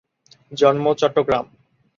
জন্ম: 0.51 0.85
চট্টগ্রাম। 0.93 1.45